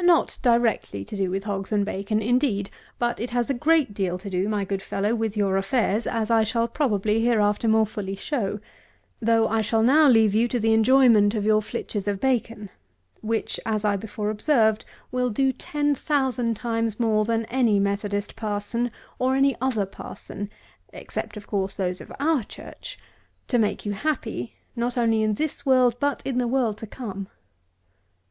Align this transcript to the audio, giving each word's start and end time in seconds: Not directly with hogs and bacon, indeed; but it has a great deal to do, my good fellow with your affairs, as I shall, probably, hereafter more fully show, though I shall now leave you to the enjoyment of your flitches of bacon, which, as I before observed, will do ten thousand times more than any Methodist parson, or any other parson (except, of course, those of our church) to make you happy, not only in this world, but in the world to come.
Not 0.00 0.38
directly 0.40 1.04
with 1.28 1.44
hogs 1.44 1.70
and 1.70 1.84
bacon, 1.84 2.22
indeed; 2.22 2.70
but 2.98 3.20
it 3.20 3.28
has 3.32 3.50
a 3.50 3.52
great 3.52 3.92
deal 3.92 4.16
to 4.16 4.30
do, 4.30 4.48
my 4.48 4.64
good 4.64 4.80
fellow 4.80 5.14
with 5.14 5.36
your 5.36 5.58
affairs, 5.58 6.06
as 6.06 6.30
I 6.30 6.44
shall, 6.44 6.66
probably, 6.66 7.20
hereafter 7.20 7.68
more 7.68 7.84
fully 7.84 8.14
show, 8.16 8.58
though 9.20 9.46
I 9.46 9.60
shall 9.60 9.82
now 9.82 10.08
leave 10.08 10.34
you 10.34 10.48
to 10.48 10.58
the 10.58 10.72
enjoyment 10.72 11.34
of 11.34 11.44
your 11.44 11.60
flitches 11.60 12.08
of 12.08 12.20
bacon, 12.20 12.70
which, 13.20 13.60
as 13.66 13.84
I 13.84 13.96
before 13.96 14.30
observed, 14.30 14.86
will 15.12 15.28
do 15.28 15.52
ten 15.52 15.94
thousand 15.94 16.54
times 16.56 16.98
more 16.98 17.26
than 17.26 17.44
any 17.50 17.78
Methodist 17.78 18.34
parson, 18.34 18.90
or 19.18 19.36
any 19.36 19.54
other 19.60 19.84
parson 19.84 20.48
(except, 20.94 21.36
of 21.36 21.46
course, 21.46 21.74
those 21.74 22.00
of 22.00 22.10
our 22.18 22.42
church) 22.44 22.98
to 23.48 23.58
make 23.58 23.84
you 23.84 23.92
happy, 23.92 24.54
not 24.74 24.96
only 24.96 25.20
in 25.22 25.34
this 25.34 25.66
world, 25.66 25.96
but 26.00 26.22
in 26.24 26.38
the 26.38 26.48
world 26.48 26.78
to 26.78 26.86
come. 26.86 27.28